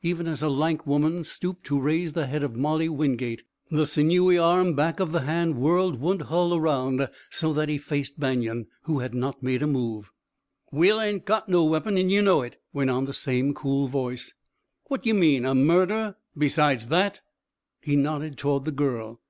Even 0.00 0.28
as 0.28 0.44
a 0.44 0.48
lank 0.48 0.86
woman 0.86 1.24
stooped 1.24 1.64
to 1.64 1.76
raise 1.76 2.12
the 2.12 2.28
head 2.28 2.44
of 2.44 2.54
Molly 2.54 2.88
Wingate 2.88 3.42
the 3.68 3.84
sinewy 3.84 4.38
arm 4.38 4.74
back 4.76 5.00
of 5.00 5.10
the 5.10 5.22
hand 5.22 5.56
whirled 5.56 6.00
Woodhull 6.00 6.54
around 6.54 7.08
so 7.30 7.52
that 7.52 7.68
he 7.68 7.78
faced 7.78 8.20
Banion, 8.20 8.68
who 8.84 9.00
had 9.00 9.12
not 9.12 9.42
made 9.42 9.60
a 9.60 9.66
move. 9.66 10.12
"Will 10.70 11.00
ain't 11.00 11.24
got 11.24 11.48
no 11.48 11.64
weapon, 11.64 11.98
an' 11.98 12.10
ye 12.10 12.20
know 12.20 12.42
it," 12.42 12.60
went 12.72 12.90
on 12.90 13.06
the 13.06 13.12
same 13.12 13.54
cool 13.54 13.88
voice. 13.88 14.34
"What 14.84 15.04
ye 15.04 15.14
mean 15.14 15.44
a 15.44 15.52
murder, 15.52 16.14
besides 16.38 16.86
that?" 16.86 17.20
He 17.80 17.96
nodded 17.96 18.38
toward 18.38 18.66
the 18.66 18.70
girl. 18.70 19.20